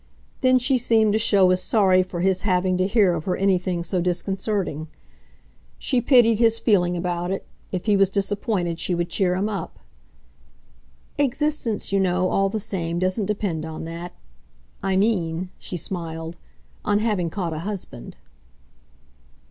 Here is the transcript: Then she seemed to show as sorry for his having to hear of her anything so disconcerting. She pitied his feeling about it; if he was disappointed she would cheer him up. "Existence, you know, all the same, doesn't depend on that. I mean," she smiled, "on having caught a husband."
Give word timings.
Then 0.39 0.57
she 0.57 0.79
seemed 0.79 1.13
to 1.13 1.19
show 1.19 1.51
as 1.51 1.61
sorry 1.61 2.01
for 2.01 2.21
his 2.21 2.41
having 2.41 2.75
to 2.77 2.87
hear 2.87 3.13
of 3.13 3.25
her 3.25 3.35
anything 3.37 3.83
so 3.83 4.01
disconcerting. 4.01 4.87
She 5.77 6.01
pitied 6.01 6.39
his 6.39 6.57
feeling 6.57 6.97
about 6.97 7.29
it; 7.29 7.45
if 7.71 7.85
he 7.85 7.95
was 7.95 8.09
disappointed 8.09 8.79
she 8.79 8.95
would 8.95 9.09
cheer 9.11 9.35
him 9.35 9.47
up. 9.47 9.77
"Existence, 11.19 11.91
you 11.91 11.99
know, 11.99 12.31
all 12.31 12.49
the 12.49 12.59
same, 12.59 12.97
doesn't 12.97 13.27
depend 13.27 13.63
on 13.63 13.85
that. 13.85 14.13
I 14.81 14.97
mean," 14.97 15.51
she 15.59 15.77
smiled, 15.77 16.35
"on 16.83 16.97
having 16.97 17.29
caught 17.29 17.53
a 17.53 17.59
husband." 17.59 18.15